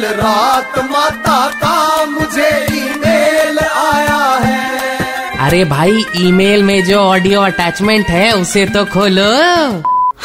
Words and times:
कल 0.00 0.06
रात 0.06 0.78
माता 0.90 1.38
का 1.54 2.04
मुझे 2.04 2.48
ईमेल 2.74 3.58
आया 3.58 4.20
है। 4.44 5.38
अरे 5.46 5.64
भाई 5.64 6.04
ईमेल 6.16 6.62
में 6.62 6.82
जो 6.84 6.98
ऑडियो 6.98 7.40
अटैचमेंट 7.40 8.06
है 8.06 8.30
उसे 8.32 8.64
तो 8.66 8.84
खोलो। 8.84 9.28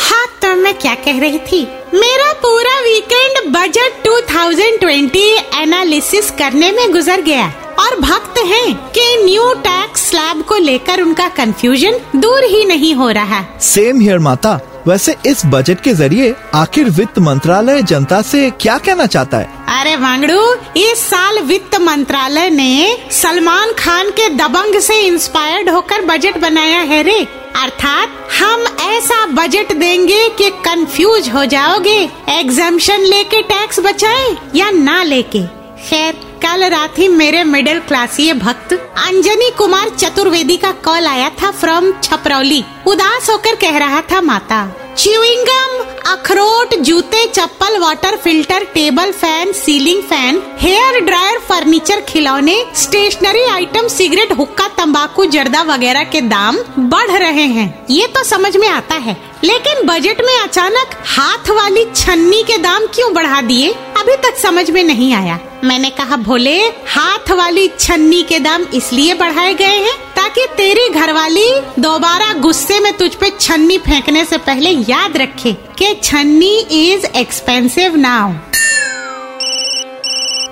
हाँ 0.00 0.26
तो 0.42 0.54
मैं 0.54 0.74
क्या 0.78 0.94
कह 0.94 1.18
रही 1.20 1.38
थी? 1.48 1.62
मेरा 1.94 2.32
पूरा 2.42 2.78
वीकेंड 2.80 3.52
बजट 3.56 4.02
2020 4.04 5.26
एनालिसिस 5.62 6.30
करने 6.30 6.70
में 6.72 6.92
गुजर 6.92 7.20
गया। 7.20 7.52
और 7.84 7.98
भक्त 8.00 8.38
हैं 8.38 8.74
कि 8.90 9.02
न्यू 9.24 9.52
टैक्स 9.54 10.08
स्लैब 10.10 10.42
को 10.42 10.56
लेकर 10.56 11.00
उनका 11.02 11.28
कंफ्यूजन 11.28 11.98
दूर 12.16 12.44
ही 12.44 12.64
नहीं 12.64 12.94
हो 12.94 13.10
रहा। 13.10 13.40
सेम 13.60 14.00
हियर 14.00 14.18
माता। 14.18 14.60
वैसे 14.86 15.16
इस 15.26 15.42
बजट 15.46 15.80
के 15.80 15.92
ज़रिए 15.92 16.34
आखिर 16.54 16.88
वित्त 16.90 17.18
मंत्रालय 17.18 17.82
जनता 17.82 18.22
से 18.22 18.50
क्या 18.50 18.78
कहना 18.78 19.06
चाहता 19.06 19.38
है? 19.38 19.48
अरे 19.80 19.96
वांगड़ू 19.96 20.54
इस 20.76 20.98
साल 21.00 21.38
वित्त 21.40 21.76
मंत्रालय 21.80 22.50
ने 22.50 22.98
सलमान 23.12 23.72
खान 23.72 24.10
के 24.10 24.28
दबंग 24.28 24.80
से 24.80 25.00
इंस्पायर्ड 25.00 25.70
होकर 25.70 26.04
बजट 26.04 26.38
बनाया 26.38 26.80
है 26.82 27.02
रे। 27.02 27.20
अर्थात 27.56 28.28
हम 28.40 28.66
ऐसा 28.82 29.24
बजट 29.26 29.72
देंगे 29.72 30.28
कि 30.28 30.50
कंफ्यूज 30.64 31.28
हो 31.28 31.44
जाओगे। 31.44 31.98
एग्जामेशन 32.30 33.00
लेके 33.04 33.42
टैक्स 33.42 33.80
बचाए 33.80 34.36
या 34.54 34.70
ना 34.70 35.02
लेके? 35.02 35.42
खैर 35.88 36.23
कल 36.44 36.64
रात 36.70 36.98
ही 36.98 37.06
मेरे 37.08 37.42
मिडिल 37.44 37.78
क्लासीय 37.80 38.32
भक्त 38.34 38.72
अंजनी 38.72 39.48
कुमार 39.50 39.88
चतुर्वेदी 39.90 40.56
का 40.56 40.72
कॉल 40.84 41.06
आया 41.06 41.28
था 41.42 41.50
फ्रॉम 41.50 41.90
छपरौली। 42.02 42.62
उदास 42.86 43.30
होकर 43.30 43.54
कह 43.54 43.78
रहा 43.78 44.00
था, 44.10 44.20
माता, 44.20 44.66
च्युइंगम, 44.96 45.78
अखरोट, 46.06 46.74
जूते, 46.80 47.24
चप्पल 47.28 47.78
water 47.78 48.16
filter 48.16 48.64
table 48.74 49.12
fan 49.12 49.52
ceiling 49.54 50.02
fan 50.02 50.42
hair 50.58 51.00
dryer 51.04 51.38
furniture 51.48 52.00
खिलौने 52.08 52.58
स्टेशनरी 52.76 53.44
आइटम 53.44 53.88
सिगरेट 53.88 54.32
हुक्का, 54.32 54.68
तंबाकू, 54.78 55.24
जर्दा 55.26 55.62
वगैरह 55.64 56.04
के 56.04 56.20
दाम 56.26 56.58
बढ़ 56.90 57.10
रहे 57.12 57.46
हैं। 57.48 57.68
ये 57.90 58.06
तो 58.08 58.24
समझ 58.24 58.56
में 58.56 58.68
आता 58.68 58.94
है, 58.96 59.16
लेकिन 59.44 59.86
बजट 59.86 60.22
में 60.26 60.36
अचानक 60.36 60.94
हाथ 61.08 61.50
वाली 61.52 61.84
छन्नी 61.94 62.42
के 62.42 62.58
दाम 62.58 62.86
क्यों 62.94 63.12
बढ़ा 63.14 63.40
दिए? 63.42 63.72
अभी 63.98 64.16
तक 64.22 64.38
समझ 64.38 64.70
में 64.70 64.82
नहीं 64.84 65.12
आया। 65.14 65.38
मैंने 65.64 65.90
कहा 65.90 66.16
भोले 66.16 66.56
हाथ 66.88 67.30
वाली 67.30 67.68
छन्नी 67.80 68.22
के 68.22 68.38
दाम 68.38 68.62
इसलिए 68.74 69.14
बढ़ाए 69.14 69.54
गए 69.54 69.76
हैं 69.78 69.96
ताकि 70.16 70.46
तेरी 70.56 70.88
घरवाली 70.90 71.48
दोबारा 71.78 72.32
गुस्से 72.38 72.80
में 72.80 72.92
तुझ 72.92 73.14
पे 73.14 73.30
छन्नी 73.40 73.78
फेंकने 73.78 74.24
से 74.24 74.38
पहले 74.38 74.70
याद 74.70 75.16
रखे 75.16 75.52
कि 75.78 75.94
छन्नी 76.02 76.56
इज़ 76.82 77.06
एक्सपेंसिव 77.16 77.96
नाउ 77.96 78.32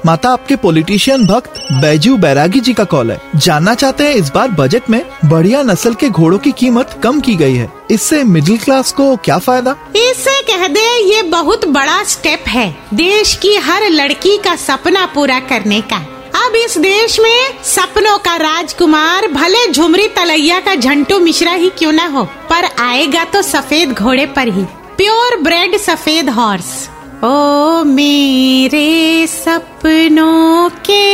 माता 0.07 0.31
आपके 0.31 0.57
पॉलिटिशियन 0.57 1.27
भक्त 1.27 1.61
बैजू 1.73 2.17
बैरागी 2.17 2.61
जी 2.61 2.73
का 2.73 2.85
कॉल 2.85 3.11
है। 3.13 3.21
जानना 3.37 3.75
चाहते 3.75 4.05
हैं 4.05 4.15
इस 4.15 4.31
बार 4.35 4.49
बजट 4.51 4.91
में 4.91 5.03
बढ़िया 5.25 5.63
नस्ल 5.63 5.95
के 5.95 6.09
घोड़ों 6.09 6.39
की 6.39 6.53
कीमत 6.53 7.01
कम 7.03 7.21
की 7.21 7.35
गई 7.35 7.55
है। 7.55 7.71
इससे 7.91 8.23
मिडिल 8.25 8.59
क्लास 8.59 8.93
को 8.93 9.17
क्या 9.17 9.39
फ़ायदा? 9.39 9.77
इससे 9.97 10.32
कह 10.53 10.67
दे, 10.69 10.81
ये 11.07 11.23
बहुत 11.23 11.65
बड़ा 11.65 12.03
स्टेप 12.05 12.49
है। 12.49 12.65
देश 12.95 13.35
की 13.35 13.55
हर 13.59 13.89
लड़की 13.91 14.37
का 14.37 14.55
सपना 14.57 15.05
पूरा 15.07 15.39
करने 15.41 15.81
का। 15.83 15.97
अब 16.37 16.55
इस 16.57 16.77
देश 16.79 17.19
में 17.21 17.63
सपनों 17.65 18.17
का 18.19 18.35
राजकुमार 18.37 19.27
भले 19.29 19.67
झुमरी 19.73 20.09
तलैया 20.09 20.59
का 20.61 20.75
झंटू 20.75 21.19
मिश्रा 21.19 21.53
ही 21.53 21.71
क्यों 21.79 21.93
ना 21.93 22.07
हो, 22.07 22.25
पर 22.51 22.65
आएगा 22.81 23.25
तो 23.25 23.43
सफ़ेद 23.43 23.93
घोड़े 23.93 24.27
पर 24.27 24.49
ही। 24.49 24.65
प्योर 24.97 25.37
ब्रेड, 25.43 25.77
सफ़ेद 25.77 26.29
हॉर्स 26.31 26.89
ओ 27.25 27.85
मेरे 27.85 29.27
सपनों 29.27 30.69
के 30.91 31.07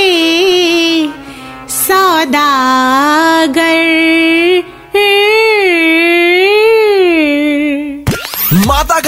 सौदागर। 1.75 3.67